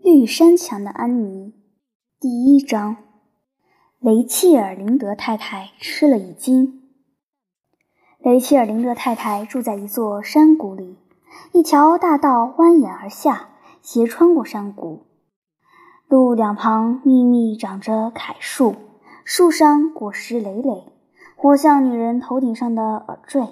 [0.00, 1.52] 绿山墙的安妮，
[2.20, 2.96] 第一章。
[3.98, 6.82] 雷切尔林德太太吃了一惊。
[8.18, 10.96] 雷切尔林德太太住在一座山谷里，
[11.52, 13.48] 一条大道蜿蜒而下，
[13.82, 15.04] 斜穿过山谷。
[16.06, 18.76] 路两旁密密长着楷树，
[19.24, 20.92] 树上果实累累，
[21.36, 23.48] 活像女人头顶上的耳坠。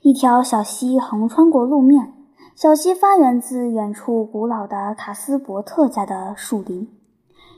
[0.00, 2.13] 一条小溪横穿过路面。
[2.56, 6.88] 小溪发源自远处古老的卡斯伯特家的树林。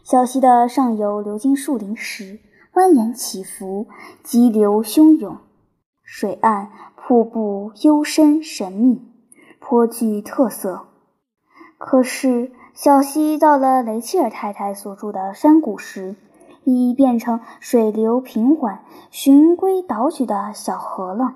[0.03, 2.41] 小溪的上游流经树林时，
[2.73, 3.89] 蜿蜒起伏，
[4.23, 5.37] 激流汹涌，
[6.03, 9.03] 水岸瀑布幽深神秘，
[9.61, 10.87] 颇具特色。
[11.77, 16.17] 可是，小溪到了雷切尔太太所住的山谷时，
[16.65, 21.35] 已变成水流平缓、循规蹈矩的小河了。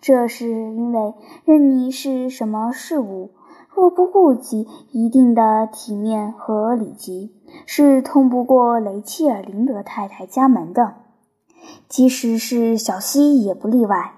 [0.00, 3.30] 这是因为，任你是什么事物，
[3.68, 7.30] 若不顾及一定的体面和礼节，
[7.66, 10.94] 是通不过雷切尔林德太太家门的。
[11.88, 14.14] 即使是小溪也不例外。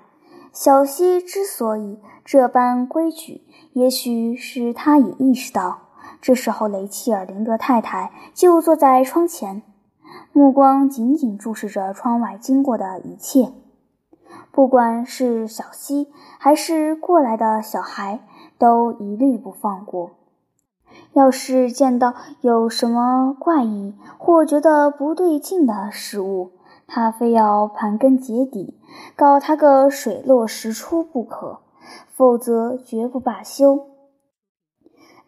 [0.53, 3.43] 小溪之所以这般规矩，
[3.73, 5.81] 也许是他也意识到。
[6.23, 9.63] 这时候，雷切尔林德太太就坐在窗前，
[10.33, 13.53] 目光紧紧注视着窗外经过的一切。
[14.53, 18.21] 不管是小溪还是过来的小孩，
[18.59, 20.11] 都一律不放过。
[21.13, 26.53] 要是见到有什么怪异或觉得不对劲的事物，
[26.87, 28.79] 他非要盘根结底，
[29.17, 31.59] 搞他个水落石出不可，
[32.13, 33.87] 否则绝不罢休。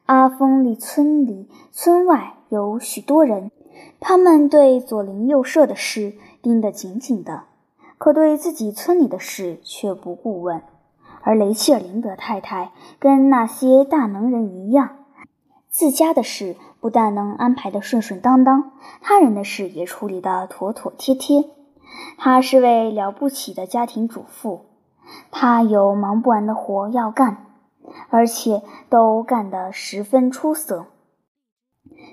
[0.07, 3.51] 阿峰里村里村外有许多人，
[3.99, 7.43] 他们对左邻右舍的事盯得紧紧的。
[7.99, 10.63] 可对自己村里的事却不顾问，
[11.23, 14.99] 而雷切尔林德太太跟那些大能人一样，
[15.69, 21.45] 自家的事不但能安排得顺顺当当，他人的事也处理得妥妥帖帖。
[22.19, 24.67] 她是位了不起的家庭主妇，
[25.31, 27.47] 她有忙不完的活要干，
[28.11, 30.87] 而且都干得十分出色。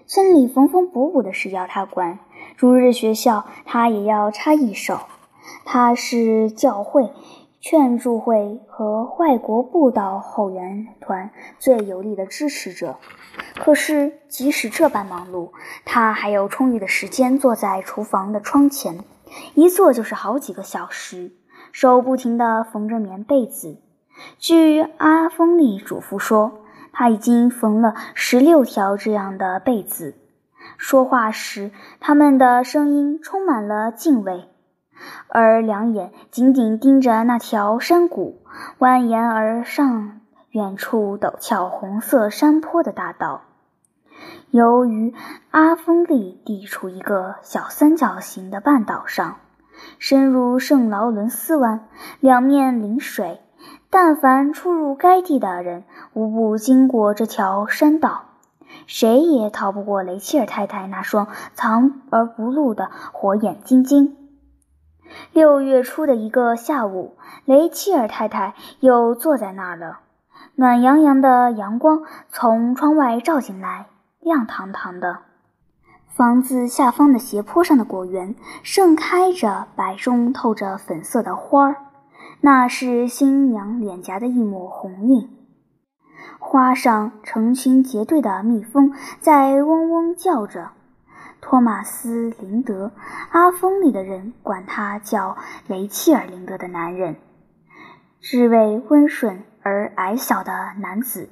[0.07, 2.19] 村里缝缝补补的事要她管，
[2.55, 4.99] 逐日学校她也要插一手。
[5.65, 7.11] 他是教会、
[7.59, 12.97] 劝助会和外国布道后援团最有力的支持者。
[13.55, 15.51] 可是，即使这般忙碌，
[15.85, 18.99] 他还有充裕的时间坐在厨房的窗前，
[19.55, 21.31] 一坐就是好几个小时，
[21.71, 23.77] 手不停地缝着棉被子。
[24.37, 26.59] 据阿峰利嘱咐说，
[26.91, 30.15] 他已经缝了十六条这样的被子。
[30.77, 34.45] 说话时，他们的声音充满了敬畏。
[35.27, 38.41] 而两眼紧紧盯着那条山谷，
[38.79, 40.21] 蜿蜒而上、
[40.51, 43.41] 远处陡峭红色山坡的大道。
[44.51, 45.13] 由于
[45.49, 49.37] 阿峰利地处一个小三角形的半岛上，
[49.97, 51.87] 深入圣劳伦斯湾，
[52.19, 53.41] 两面临水，
[53.89, 55.83] 但凡出入该地的人，
[56.13, 58.25] 无不经过这条山道，
[58.85, 64.15] 谁也逃不过雷切尔太太那双藏而不露的火眼金睛。
[65.31, 67.15] 六月初的一个下午，
[67.45, 69.99] 雷切尔太太又坐在那儿了。
[70.55, 73.87] 暖洋洋的阳光从窗外照进来，
[74.19, 75.19] 亮堂堂的。
[76.15, 81.75] 房子下方的斜坡上的果园盛开着白中透着粉色的花儿，
[82.41, 85.29] 那是新娘脸颊的一抹红晕。
[86.37, 90.71] 花上成群结队的蜜蜂在嗡嗡叫着。
[91.43, 92.93] 托马斯·林德，
[93.29, 95.37] 阿峰里的人管他叫
[95.67, 97.17] 雷切尔·林德的男人，
[98.21, 101.27] 是位温顺而矮小的男子，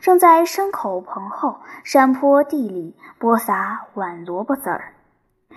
[0.00, 4.94] 正在牲口棚后山坡地里播撒碗萝卜籽儿。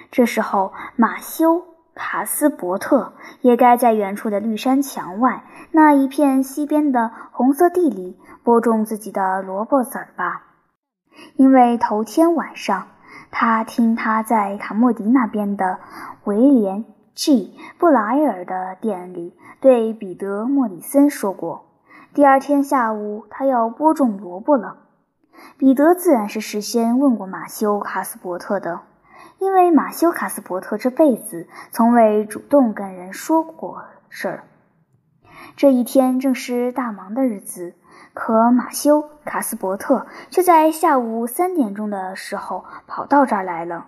[0.09, 1.57] 这时候，马修·
[1.93, 10.45] 卡斯伯特也该在远处的绿山墙外那一片西边的红色地里播种自己的萝卜籽儿吧，
[11.35, 12.88] 因为头天晚上。
[13.31, 15.79] 他听他在卡莫迪那边的
[16.23, 16.85] 威廉
[17.15, 21.65] ·G· 布莱尔的店里对彼得·莫里森说过，
[22.13, 24.77] 第二天下午他要播种萝卜了。
[25.57, 28.81] 彼得自然是事先问过马修·卡斯伯特的，
[29.38, 34.44] 因为马修·卡斯伯特这辈子从未主动跟人说过事儿。
[35.55, 37.75] 这一天正是大忙的日子。
[38.13, 43.85] 可马修·卡斯伯特却在下午三点钟的时候跑到这儿来了。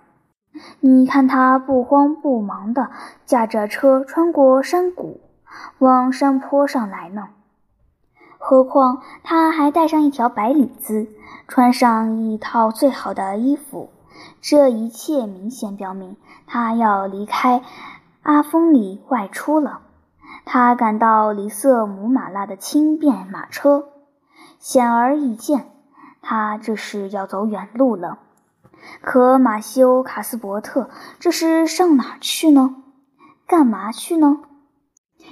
[0.82, 2.92] 你看他不慌不忙地
[3.26, 5.22] 驾着车穿过山谷，
[5.80, 7.30] 往山坡上来呢。
[8.38, 11.08] 何况他还带上一条白领子，
[11.48, 13.90] 穿上一套最好的衣服。
[14.42, 16.18] 这一切明显表明
[16.48, 17.64] 他要离开
[18.24, 19.82] 阿峰里外出了。
[20.44, 23.86] 他赶到黎瑟姆马拉的轻便马车，
[24.62, 25.72] 显而易见，
[26.22, 28.20] 他这是要走远路了。
[29.02, 30.88] 可马修卡斯伯特
[31.20, 32.76] 这是上哪去呢？
[33.48, 34.38] 干嘛去呢？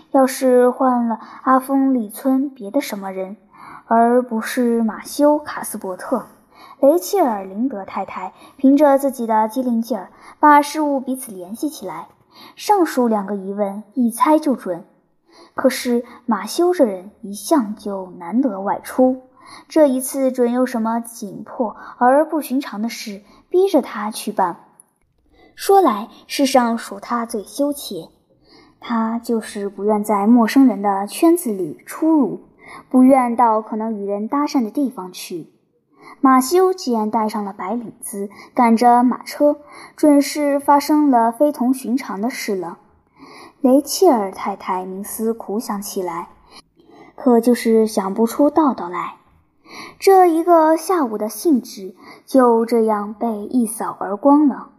[0.10, 3.38] 要是换了阿峰里村别的什么人，
[3.86, 6.26] 而不是马修卡斯伯特，
[6.80, 10.10] 雷切尔林德太太凭着自己的机灵劲儿，
[10.40, 12.08] 把事物彼此联系起来，
[12.56, 14.86] 上述两个疑问一猜就准。
[15.56, 19.24] 可是马修这人一向就难得外出，
[19.68, 24.66] 这一次准有什么紧迫而不寻常的事逼着他去办。
[25.56, 28.10] 说来，世上属他最羞怯。
[28.80, 32.48] 他就是不愿在陌生人的圈子里出入，
[32.90, 35.52] 不愿到可能与人搭讪的地方去。
[36.22, 39.58] 马修既然带上了白领子，赶着马车，
[39.98, 42.78] 准是发生了非同寻常的事了。
[43.62, 46.30] 雷切尔太太冥思苦想起来，
[47.16, 49.16] 可就是想不出道道来。
[50.00, 51.96] 这一个下午的兴致
[52.26, 54.72] 就这样被一扫而光了。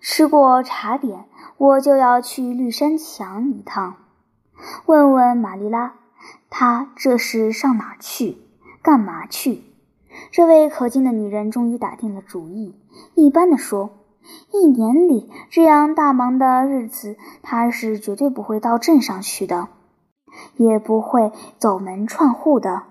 [0.00, 1.26] 吃过茶点。
[1.56, 3.96] 我就要去绿山墙一趟，
[4.86, 5.92] 问问玛丽拉，
[6.48, 8.38] 她这是上哪去，
[8.80, 9.64] 干嘛去？
[10.32, 12.80] 这位可敬的女人终于打定了主意，
[13.14, 13.90] 一般的说，
[14.52, 19.68] 一年里这样大忙的日子，他是绝对不会到镇上去的，
[20.56, 22.82] 也不会走门串户的。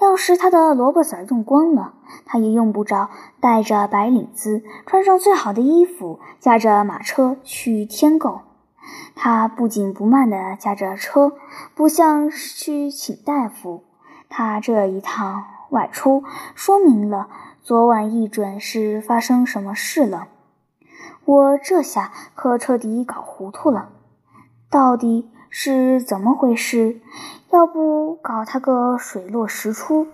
[0.00, 1.94] 要是他的萝卜籽用光了，
[2.24, 3.10] 他也用不着
[3.40, 8.40] 带着白领子，穿上最好的衣服，驾着马车去天狗。
[9.14, 11.32] 他不紧不慢地驾着车，
[11.74, 13.84] 不像去请大夫。
[14.30, 16.24] 他这一趟外出，
[16.54, 17.28] 说明了
[17.62, 20.28] 昨晚一准是发生什么事了。
[21.28, 23.90] 我这下可彻底搞糊涂了，
[24.70, 27.02] 到底是怎么回事？
[27.50, 30.06] 要不搞他个水落石出，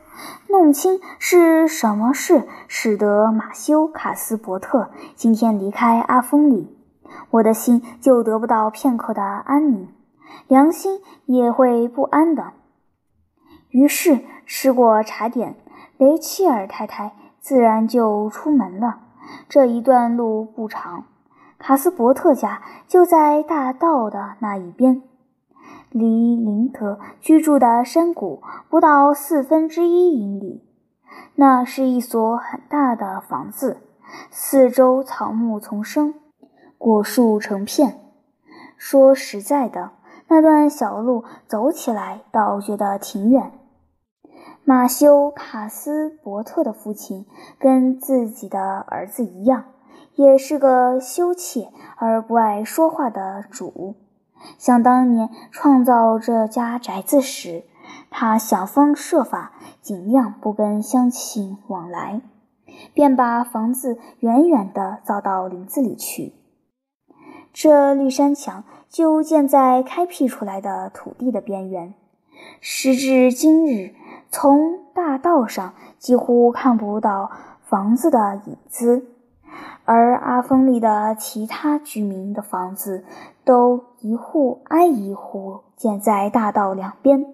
[0.48, 6.76] 弄清是什么事使得马修卡斯伯特今天离开阿峰里，
[7.30, 9.86] 我的心就得不到片刻的安宁，
[10.48, 12.54] 良心也会不安的。
[13.68, 15.54] 于是吃过茶点，
[15.96, 19.02] 雷切尔太太自然就出门了。
[19.48, 21.04] 这一段路不长，
[21.58, 25.02] 卡斯伯特家就在大道的那一边。
[25.90, 30.64] 离林德居住的山谷不到四分之一英里，
[31.36, 33.78] 那是一所很大的房子，
[34.30, 36.14] 四周草木丛生，
[36.78, 38.00] 果树成片。
[38.76, 39.92] 说实在的，
[40.26, 43.52] 那段小路走起来倒觉得挺远。
[44.66, 47.26] 马修卡斯伯特的父亲
[47.58, 49.66] 跟自己的儿子一样，
[50.14, 51.68] 也是个羞怯
[51.98, 53.94] 而不爱说话的主。
[54.56, 57.64] 想当年创造这家宅子时，
[58.08, 59.52] 他想方设法
[59.82, 62.22] 尽量不跟乡亲往来，
[62.94, 66.32] 便把房子远远地造到林子里去。
[67.52, 71.92] 这绿山墙就建在开辟出来的土地的边缘，
[72.60, 73.94] 时至今日，
[74.36, 77.30] 从大道上几乎看不到
[77.62, 79.06] 房子的影子。
[79.84, 83.04] 而阿峰里的其他居民的房子
[83.44, 87.32] 都一户挨一户建在大道两边。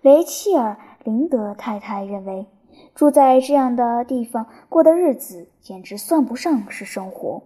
[0.00, 2.48] 雷切尔林德太太认为，
[2.92, 7.44] 住在这样的地方过的日子简直算不上是生活，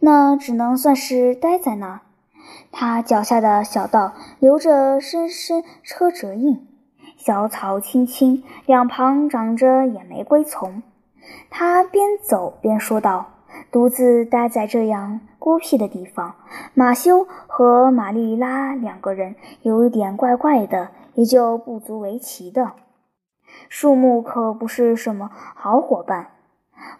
[0.00, 2.00] 那只能算是待在那儿。
[2.70, 6.68] 他脚下的小道留着深深车辙印，
[7.26, 10.84] 小草青青，两旁长着野玫瑰丛。
[11.50, 13.26] 他边走边说道
[13.72, 16.36] ：“独自待在这样孤僻的地方，
[16.72, 22.74] 马修和玛丽拉两个人有一点怪怪的，也就不足为奇的。
[23.68, 26.28] 树木可不是什么好伙伴。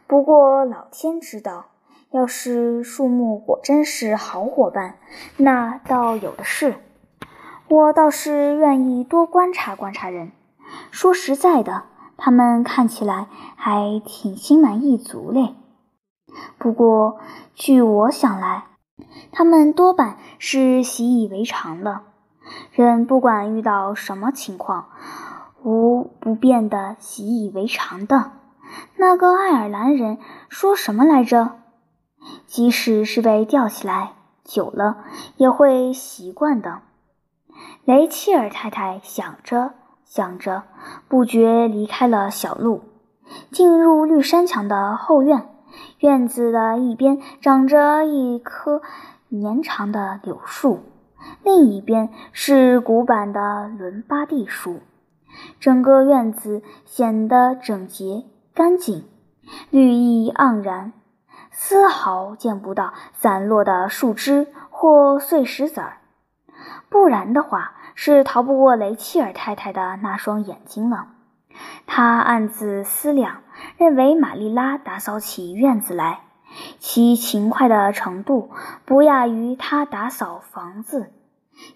[0.08, 1.66] 不过老天知道，
[2.10, 4.96] 要是树木果真是好伙伴，
[5.36, 6.74] 那倒有的是。
[7.68, 10.32] 我倒是愿意多观察观察人。
[10.90, 11.84] 说实在的。”
[12.18, 15.54] 他们看起来还挺心满意足嘞。
[16.56, 17.18] 不过，
[17.54, 18.64] 据我想来，
[19.32, 22.04] 他们多半是习以为常了。
[22.72, 24.86] 人不管遇到什么情况，
[25.62, 28.32] 无不变得习以为常的。
[28.96, 30.16] 那个爱尔兰人
[30.48, 31.56] 说什么来着？
[32.46, 35.04] 即使是被吊起来，久了
[35.36, 36.80] 也会习惯的。
[37.84, 40.62] 雷切尔太太想着想着，
[41.08, 42.82] 不觉离开了小路，
[43.50, 45.48] 进入绿山墙的后院。
[45.98, 48.80] 院子的一边长着一棵
[49.28, 50.80] 年长的柳树，
[51.42, 54.80] 另一边是古板的伦巴第树。
[55.60, 59.04] 整个院子显得整洁干净，
[59.70, 60.92] 绿意盎然，
[61.50, 65.98] 丝毫见不到散落的树枝或碎石子儿。
[66.96, 71.08] 不然的话，是逃不过雷切尔太太的那双眼睛了。
[71.86, 73.42] 他暗自思量，
[73.76, 76.20] 认为玛丽拉打扫起院子来，
[76.78, 78.50] 其勤快的程度
[78.86, 81.12] 不亚于他打扫房子。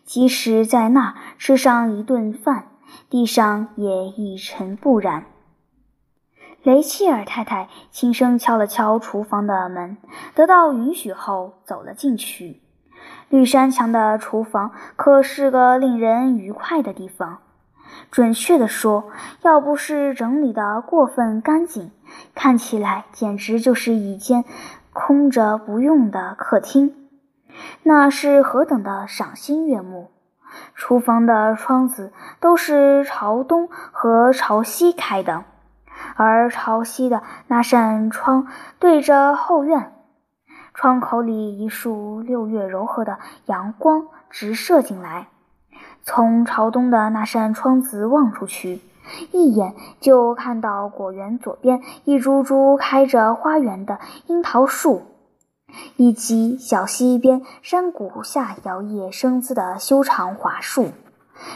[0.04, 2.68] 即使在那吃上一顿饭，
[3.10, 5.26] 地上也一尘不染。
[6.62, 9.98] 雷切尔太太轻声敲了敲厨房的门，
[10.34, 12.62] 得到允许后走了进去。
[13.30, 17.38] 绿山墙的厨房可是个令人愉快的地方。
[18.10, 19.04] 准确地说，
[19.42, 21.92] 要不是整理得过分干净，
[22.34, 24.44] 看起来简直就是一间
[24.92, 27.08] 空着不用的客厅。
[27.84, 30.10] 那是何等的赏心悦目！
[30.74, 35.44] 厨房的窗子都是朝东和朝西开的，
[36.16, 38.48] 而朝西的那扇窗
[38.80, 39.92] 对着后院，
[40.80, 45.28] 窗口里一束六月柔和的阳光直射进来。
[46.04, 48.80] 从朝东的那扇窗子望出去，
[49.30, 55.02] 一眼就看到果园左边一株株开着花园的樱桃树，
[55.96, 60.92] 以及小溪边山谷下摇曳生姿的修长桦树。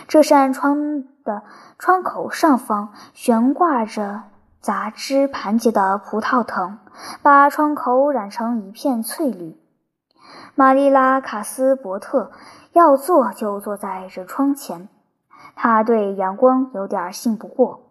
[0.06, 1.44] 这扇窗的
[1.78, 4.24] 窗口上方悬挂着
[4.64, 6.78] 杂枝盘结的葡萄藤，
[7.20, 9.60] 把窗口染成一片翠绿。
[10.54, 12.30] 玛丽拉·卡斯伯特。
[12.72, 14.88] 要坐就坐在这窗前，
[15.54, 17.82] 他对阳光有点信不过，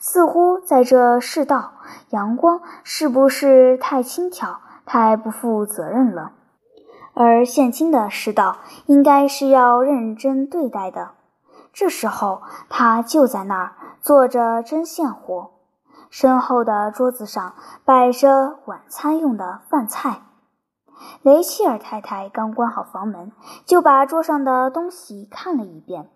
[0.00, 1.74] 似乎在这世道，
[2.10, 6.32] 阳光是不是太轻佻、太不负责任了？
[7.12, 11.10] 而现今的世道应该是要认真对待的。
[11.72, 15.52] 这时候，他就在那儿坐着针线活，
[16.16, 17.54] 身后的桌子上
[17.84, 20.22] 摆着晚餐用的饭菜。
[21.22, 23.32] 雷切尔太太刚关好房门，
[23.66, 26.08] 就把桌上的东西看了一遍，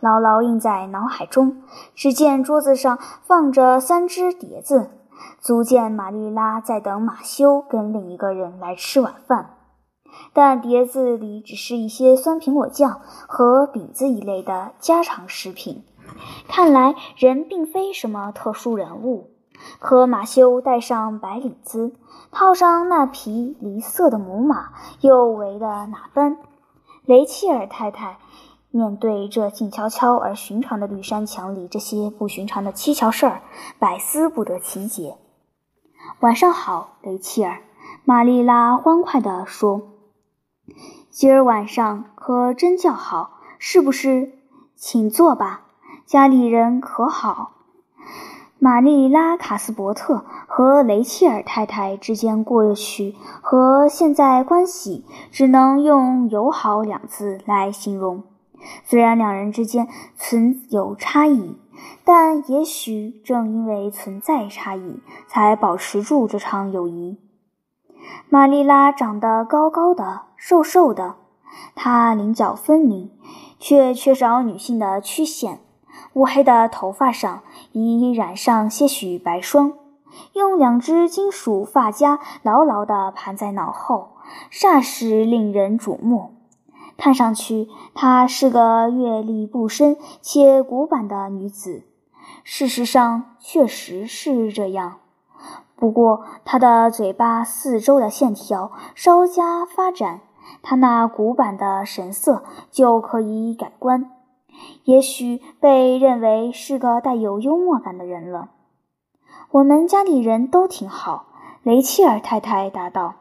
[0.00, 1.62] 牢牢印在脑海中。
[1.94, 4.90] 只见桌子上放着三只碟子，
[5.38, 9.56] 足见玛丽拉在等马修跟另一个人来吃晚饭。
[10.32, 15.84] 但碟子里只是一些酸苹果酱和饼子一类的家常食品，
[16.48, 19.28] 看来人并非什么特殊人物。
[19.78, 21.94] 可马修戴上白领子，
[22.30, 26.38] 套上那匹梨色的母马，又为了哪般？
[27.04, 28.18] 雷切尔太太
[28.70, 33.42] 面对这静悄悄而寻常的绿山墙里这些不寻常的蹊跷事儿，
[33.78, 35.16] 百思不得其解。
[36.20, 37.62] 晚上好，雷切尔，
[38.04, 39.82] 玛丽拉欢快地说
[41.10, 44.32] ：“今儿晚上可真叫好，是不是？
[44.76, 45.62] 请坐吧，
[46.06, 47.52] 家里人可好？”
[48.64, 58.22] 玛丽拉·卡斯伯特和雷切尔太太之间过去和现在关系，只能用友好两字来形容。
[58.84, 61.56] 虽然两人之间存有差异，
[62.04, 67.18] 但也许正因为存在差异，才保持住这场友谊。
[68.28, 71.16] 玛丽拉长得高高的、瘦瘦的，
[71.74, 73.10] 她棱角分明，
[73.58, 75.58] 却缺少女性的曲线。
[76.14, 77.40] 乌黑的头发上
[77.72, 79.72] 已染上些许白霜，
[80.34, 84.10] 用两只金属发夹牢牢地盘在脑后，
[84.50, 86.34] 霎时令人瞩目。
[86.98, 91.84] 看上去，她是个阅历不深且古板的女子。
[92.44, 94.98] 事实上，确实是这样。
[95.74, 100.20] 不过，她的嘴巴四周的线条稍加发展，
[100.62, 104.10] 她那古板的神色就可以改观。
[104.84, 108.50] 也许被认为是个带有幽默感的人了。
[109.50, 111.26] 我们家里人都挺好，
[111.62, 113.14] 雷切尔太太答道。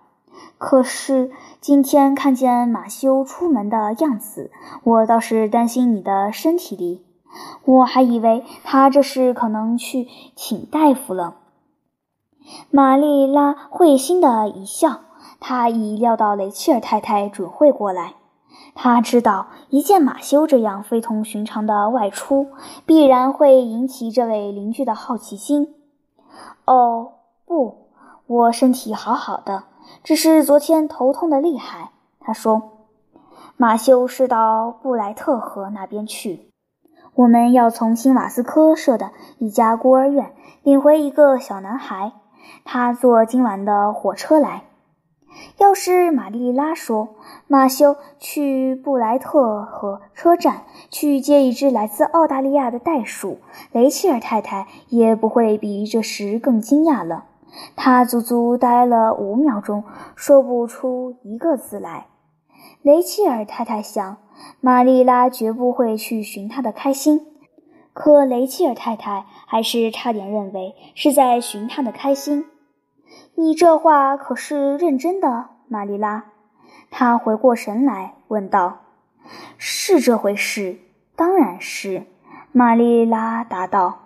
[0.58, 4.52] 可是今天看见马修出门的样子，
[4.84, 7.06] 我倒是担心你的身体里。
[7.66, 11.36] 我还以为他这是可能去请大夫了。
[12.70, 15.02] 玛丽拉会心的一笑，
[15.40, 18.16] 她已料到雷切尔太太准会过来。
[18.74, 22.48] 他知道，一见马修这样非同寻常的外出，
[22.86, 25.76] 必然会引起这位邻居的好奇心。
[26.66, 27.12] 哦，
[27.46, 27.90] 不，
[28.28, 29.66] 我身体好好的，
[30.04, 31.92] 只是昨天头痛的厉害。
[32.20, 32.62] 他说
[33.58, 36.50] ：“马修是到布莱特河那边去。
[37.14, 42.14] 我们要从新瓦斯科设的一家孤儿院领回一个小男孩，
[42.64, 44.64] 他坐今晚的火车来。
[45.58, 47.16] 要是玛丽拉说
[47.48, 53.40] 马修去布莱特河车站去接一只来自澳大利亚的袋鼠，
[53.72, 57.26] 雷切尔太太也不会比这时更惊讶了。
[57.76, 59.84] 她足足呆了五秒钟，
[60.16, 62.08] 说不出一个字来。
[62.82, 64.18] 雷切尔太太想，
[64.60, 67.28] 玛丽拉绝不会去寻他的开心，
[67.94, 72.46] 可雷切尔太太还是差点认为是在寻他的开心。
[73.42, 76.26] 你这话可是认真的，玛丽拉？
[76.92, 78.82] 他回过神来问道
[79.58, 80.78] ：“是这回事
[81.18, 82.04] ？”“当然是。”
[82.54, 83.98] 玛丽拉答道。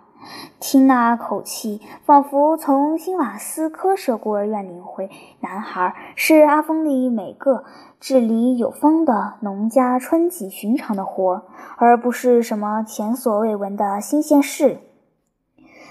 [0.58, 7.64] 听那口气，仿佛从新瓦斯科舍孤儿院领回男孩是阿峰里每个
[8.00, 11.42] 治理有方的农家春季寻常的活儿，
[11.76, 14.78] 而不是什么前所未闻的新鲜事。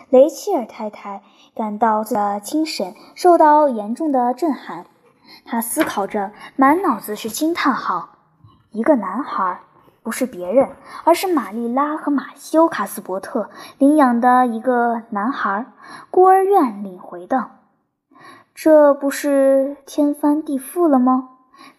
[0.10, 1.22] 雷切尔太太
[1.55, 4.85] 感到自己的精神受到严重的震撼，
[5.45, 8.09] 他思考着，满脑子是惊叹号：
[8.71, 9.62] 一个男孩，
[10.03, 10.69] 不是别人，
[11.05, 15.65] 而是玛丽拉和马修·卡斯伯特领养的一个男孩，
[16.12, 17.51] 孤儿院领回的，
[18.53, 21.29] 这不是天翻地覆了吗？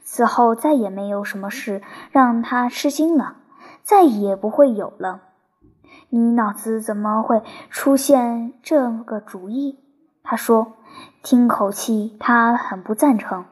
[0.02, 3.36] 此后再也没有什么事让他吃惊了，
[3.82, 5.20] 再也不会有了。
[6.08, 9.80] 你脑子怎么会出现这个主意？
[10.22, 10.74] 他说，
[11.22, 13.44] 听口气，他很不赞成。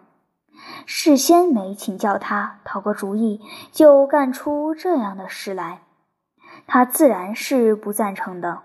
[0.86, 5.82] 事先没请教他讨个主意，就干出这样的事来，
[6.66, 8.62] 他自然是不赞成的。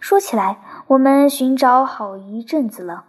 [0.00, 3.04] 说起来，我们寻找好一阵子了。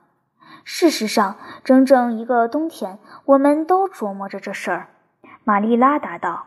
[0.63, 4.89] 事实上，整整一个冬天，我们都琢磨着这事儿。
[5.45, 6.46] 玛丽拉答道。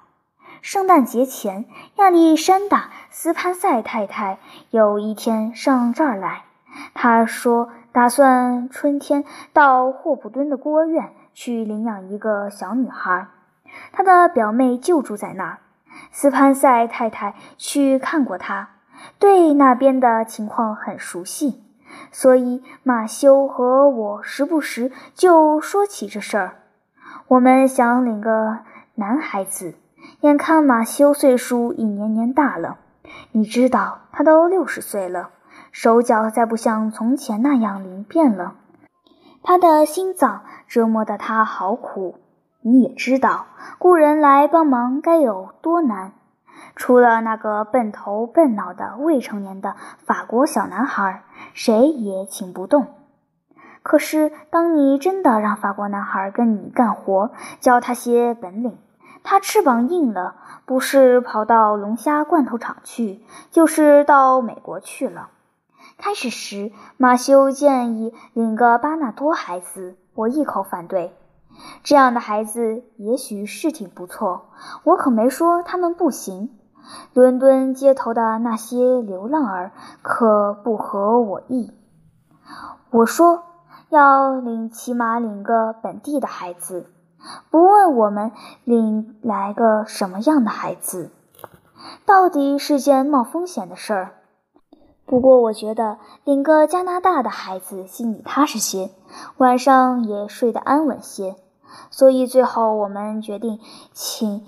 [0.63, 1.65] 圣诞节前，
[1.97, 4.39] 亚历山大·斯潘塞太太
[4.69, 6.45] 有一天上这儿来。
[6.93, 9.25] 她说打算春天
[9.55, 13.29] 到霍普敦的孤儿院去领养一个小女孩。
[13.91, 15.59] 她的表妹就住在那儿。
[16.13, 18.69] 斯潘塞太太去看过她，
[19.19, 21.65] 对那边的情况很熟悉，
[22.13, 26.59] 所以马修和我时不时就说起这事儿。
[27.29, 28.59] 我们想领个
[28.97, 29.75] 男孩子。
[30.21, 32.77] 眼看马修岁数一年年大了，
[33.33, 35.31] 你知道他都六十岁了，
[35.73, 38.57] 手脚再不像从前那样灵便了。
[39.43, 42.17] 他的心脏折磨得他好苦，
[42.61, 43.47] 你也知道
[43.79, 46.13] 雇人来帮忙该有多难。
[46.77, 51.23] 除了那个笨头笨脑的未成年的法国小男孩，
[51.55, 52.89] 谁也请不动。
[53.83, 58.77] 可是当你真的让法国男孩跟你干活，教他些本领，
[59.23, 65.31] 他翅膀硬了，不是跑到龙虾罐头厂去，就是到美国去了。
[65.99, 71.15] 开始时，马修建议领个巴纳多孩子，我一口反对。
[71.83, 74.47] 这样的孩子也许是挺不错，
[74.85, 76.51] 我可没说他们不行。
[77.13, 81.73] 伦敦街头的那些流浪儿可不合我意。
[82.91, 83.43] 我说
[83.91, 86.91] 要领，起码领个本地的孩子。
[87.51, 88.33] 不问我们
[88.65, 91.11] 领来个什么样的孩子，
[92.07, 94.15] 到底是件冒风险的事儿。
[95.07, 98.91] 不过我觉得领个加拿大的孩子心里踏实些，
[99.39, 101.37] 晚上也睡得安稳些。
[101.91, 103.61] 所以最后我们决定
[103.93, 104.47] 请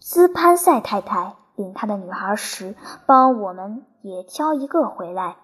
[0.00, 2.74] 斯潘塞太太领她的女孩时，
[3.06, 5.36] 帮我们也挑一个回来。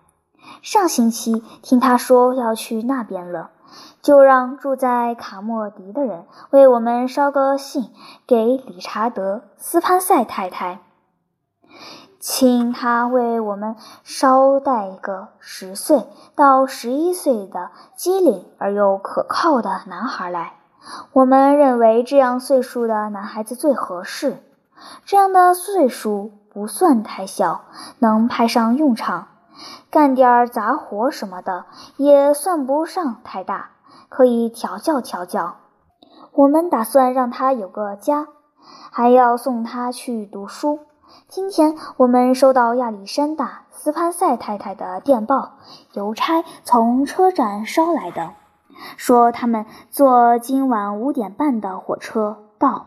[0.63, 3.51] 上星期听她说要去那边了。
[4.03, 7.93] 就让住在卡莫迪的人为我们捎个信
[8.27, 10.81] 给理查德·斯潘塞太太，
[12.19, 20.55] 请他为我们捎带一个十岁到十一岁的机灵而又可靠的男孩来。
[21.13, 24.43] 我们认为这样岁数的男孩子最合适。
[25.05, 27.65] 这样的岁数不算太小，
[27.99, 29.29] 能派上用场，
[29.91, 33.71] 干点杂活什么的也算不上太大。
[34.09, 35.59] 可以调教调教，
[36.33, 38.27] 我们打算让他有个家，
[38.91, 40.81] 还要送他去读书。
[41.29, 45.53] 今天我们收到亚历山大·斯潘塞太太的电报，
[45.93, 48.33] 邮差从车站捎来的，
[48.97, 52.87] 说他们坐今晚五点半的火车到，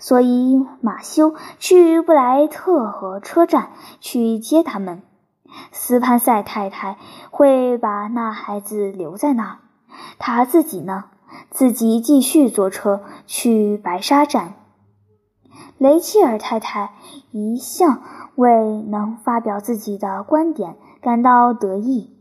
[0.00, 5.02] 所以马修去布莱特河车站去接他们。
[5.72, 6.96] 斯潘塞太太
[7.30, 9.58] 会把那孩子留在那儿。
[10.18, 11.04] 他自己呢？
[11.50, 14.54] 自己继续坐车去白沙站。
[15.78, 16.92] 雷切尔太太
[17.30, 18.02] 一向
[18.34, 22.16] 为能发表自己的观点感到得意，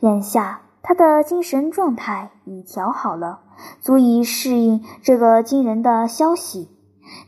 [0.00, 3.40] 眼下她的精神状态已调好了，
[3.80, 6.70] 足以适应这个惊人的消息。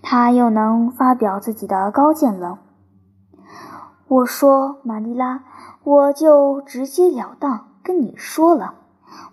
[0.03, 2.59] 她又能发表自己的高见了。
[4.09, 5.43] 我说：“玛丽拉，
[5.85, 8.75] 我就直截了当跟你说了，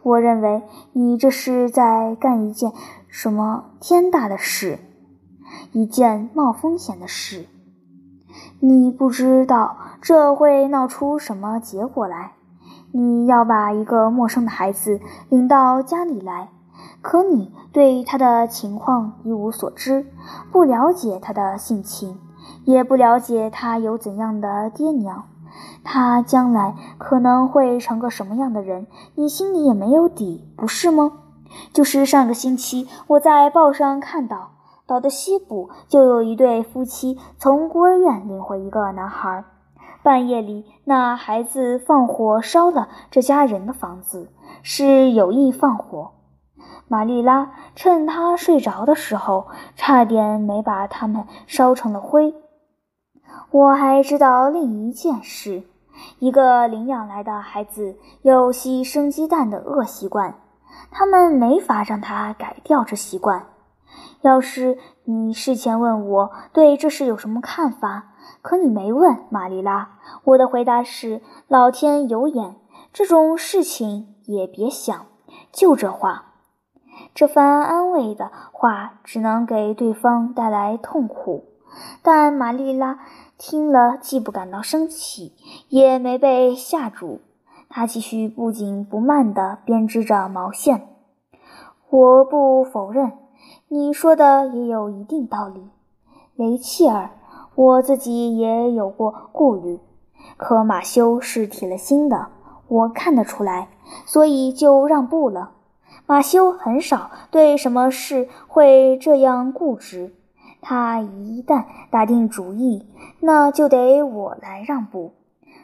[0.02, 2.72] 我认为你这是在干一件
[3.08, 4.80] 什么天大的事。”
[5.72, 7.46] 一件冒风险的事，
[8.60, 12.34] 你不知道这会闹出什么结果来。
[12.92, 16.50] 你要把一个陌生的孩子领到家里来，
[17.02, 20.08] 可你对他的情况一无所知，
[20.52, 22.18] 不了解他的性情，
[22.66, 25.24] 也不了解他有怎样的爹娘，
[25.84, 31.12] 他将来可能会成个什么样的人，你心里也没有底，不是吗？
[31.72, 34.52] 就是上个星期，我在报上看到。
[34.86, 39.46] 岛的西部就有一对夫妻从孤儿院领回一个男孩。
[40.04, 44.30] 半夜里，那孩子放火烧了这家人的房子，
[44.62, 46.12] 是有意放火。
[46.90, 49.48] 玛丽拉趁他睡着的时候，
[49.78, 52.36] 差点没把他们烧成了灰。
[53.52, 55.64] 我还知道另一件事：
[56.20, 60.36] 一个领养来的孩子有吸生鸡蛋的恶习惯，
[60.92, 63.46] 他们没法让他改掉这习惯。
[64.22, 72.56] 要是你事前问我对这事有什么看法，可你没问玛丽拉，我的回答是：老天有眼，
[72.92, 75.06] 这种事情也别想。
[75.52, 76.34] 就这话，
[77.14, 81.53] 这番安慰的话只能给对方带来痛苦。
[82.02, 83.00] 但玛丽拉
[83.38, 85.34] 听了，既不感到生气，
[85.70, 87.22] 也没被吓住。
[87.70, 90.88] 她继续不紧不慢地编织着毛线。
[91.90, 93.14] 我不否认。
[93.68, 95.68] 你说的也有一定道理，
[96.36, 97.10] 雷切尔，
[97.56, 99.80] 我自己也有过顾虑，
[100.38, 102.28] 可马修是铁了心的，
[102.68, 103.70] 我看得出来，
[104.06, 105.52] 所以就让步了。
[106.06, 110.14] 马修很少对什么事会这样固执，
[110.64, 112.88] 他一旦打定主意，
[113.20, 115.14] 那就得我来让步。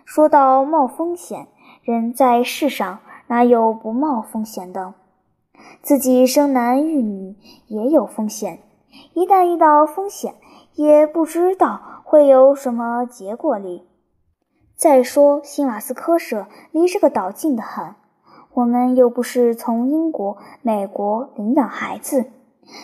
[0.05, 1.47] 说到冒风险，
[1.81, 4.93] 人在世上哪有不冒风险的？
[5.81, 7.35] 自己生男育女
[7.67, 8.59] 也有风险，
[9.13, 10.35] 一旦遇到风险，
[10.75, 13.85] 也不知道会有什么结果哩。
[14.75, 17.95] 再说，新瓦斯科舍离这个岛近得很，
[18.53, 22.31] 我们又不是从英国、美国领养孩子，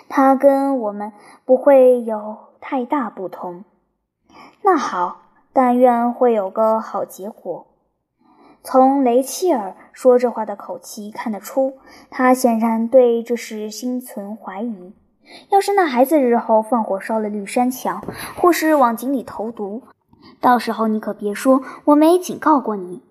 [0.09, 1.13] 他跟我们
[1.45, 3.63] 不会有太大不同。
[4.61, 5.21] 那好，
[5.53, 7.67] 但愿会有个好结果。
[8.63, 11.77] 从雷切尔说这话的口气看得出，
[12.09, 14.93] 他显然对这事心存怀疑。
[15.49, 18.03] 要是那孩子日后放火烧了绿山墙，
[18.35, 19.83] 或是往井里投毒，
[20.41, 23.03] 到时候你可别说我没警告过你。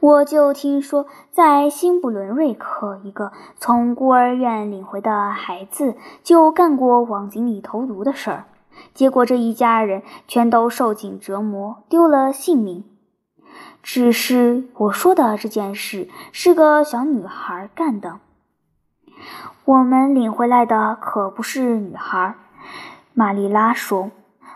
[0.00, 8.44] 我就听说，在新布伦瑞克，一个从孤儿院领回的孩子就干过往井里投毒的事儿，
[8.94, 12.84] 结果这一家人全都受尽折磨，丢了性命。
[13.82, 18.20] 只是我说的这件事是个小女孩干的，
[19.64, 22.34] 我们领回来的可不是女孩。
[23.14, 24.10] 玛丽拉说，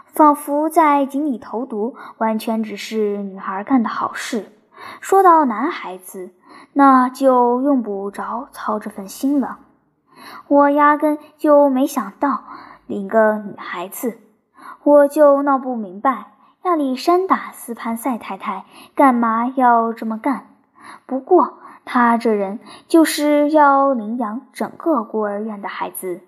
[0.07, 4.53] 仿佛在井里投毒完全只是女孩干的好事。
[5.01, 6.31] 说到男孩子，
[6.73, 9.59] 那就用不着操这份心了。
[10.49, 12.45] 我压根就没想到
[12.87, 14.19] 领个女孩子，
[14.83, 16.33] 我就闹不明白。
[16.63, 18.65] 亚历山大·斯潘塞太太
[18.97, 20.49] 干嘛要这么干？
[21.07, 26.23] 不过他这人就是要领养整个孤儿院的孩子，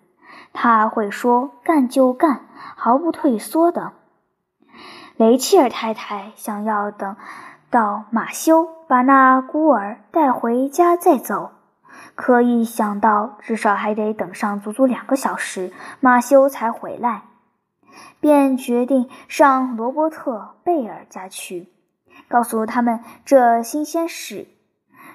[0.53, 3.93] 他会说干就干，毫不退缩的。
[5.17, 7.17] 雷切尔太太想要等
[7.71, 11.51] 到马修把那孤儿带回家再走，
[12.15, 17.23] 可一想到至少还得等上足足两个小时，马修才回来。
[18.21, 21.69] 便决定上罗伯特·贝尔家去，
[22.29, 24.47] 告诉他们这新鲜事。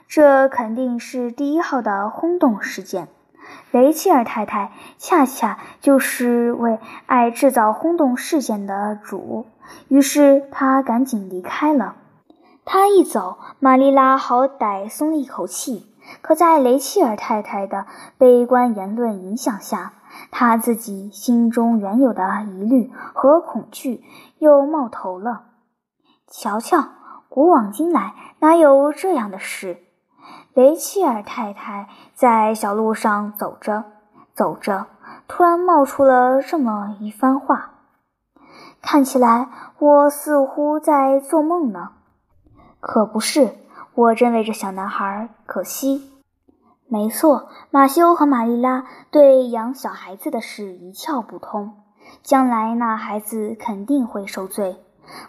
[0.08, 3.08] 这肯定是第一号的轰动事件。
[3.72, 9.48] 雷切尔太太恰恰就是为爱制造轰动事件的主，
[9.88, 11.96] 于是她赶紧离开了。
[12.66, 15.90] 他一走，玛丽拉好歹松了一口气。
[16.22, 17.86] 可在雷切尔太太的
[18.18, 19.94] 悲观言论影响下，
[20.32, 24.04] 他自己心中原有的疑虑和恐惧
[24.38, 25.44] 又冒头了。
[26.28, 26.90] 瞧瞧，
[27.30, 29.78] 古往今来哪有这样的事？
[30.54, 33.86] 雷切尔太太在小路上走着
[34.34, 34.88] 走着，
[35.28, 37.72] 突然冒出了这么一番话。
[38.82, 39.48] 看起来
[39.80, 41.92] 我似乎在做梦呢，
[42.86, 43.56] 可不是，
[43.96, 46.12] 我真为这小男孩可惜。
[46.90, 51.76] 没错，马修和玛丽拉对养小孩子的事一窍不通，
[52.24, 54.84] 将来那孩子肯定会受罪。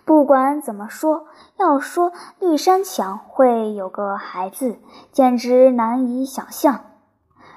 [0.04, 4.80] 不管怎么说，要说绿山墙会有个孩子，
[5.12, 6.80] 简直难以想象。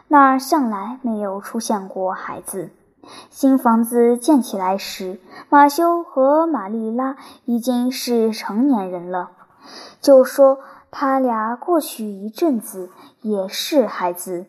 [0.10, 2.70] 那儿向来没有出现过孩子。
[3.32, 9.32] 新房子建起来时，马修和玛丽拉已经是成年人了。
[10.02, 10.60] 就说
[10.92, 12.90] 他俩过去一阵子
[13.22, 14.48] 也是孩子，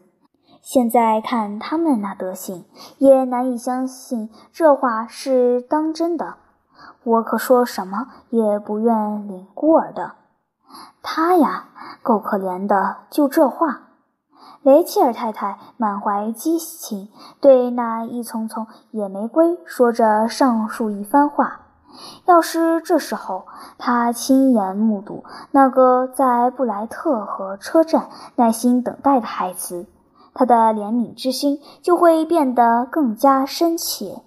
[0.63, 2.65] 现在看他们那德行，
[2.99, 6.37] 也难以相信这话是当真的。
[7.05, 10.13] 我可说什么也不愿领孤儿的。
[11.03, 11.69] 他呀，
[12.03, 13.83] 够可怜的，就这话。
[14.63, 17.09] 雷切尔太太满怀激情，
[17.41, 21.68] 对那一丛丛野玫瑰说着上述一番话。
[22.27, 23.47] 要是这时候
[23.79, 29.87] 他亲眼目睹那个在布莱特和车站耐心等待的孩子，
[30.35, 34.23] 他的怜悯之心就会变得更加深切。